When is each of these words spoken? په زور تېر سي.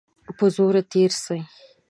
په 0.37 0.45
زور 0.55 0.75
تېر 0.91 1.11
سي. 1.23 1.39